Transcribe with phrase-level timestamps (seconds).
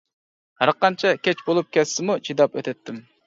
[0.61, 2.99] ھەر قانچە كەچ بولۇپ كەتسىمۇ چىداپ ئۆتەتتىم.